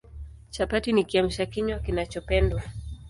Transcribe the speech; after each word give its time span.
Chapati 0.49 0.93
ni 0.93 1.03
Kiamsha 1.03 1.45
kinywa 1.45 1.79
kinachopendwa 1.79 2.61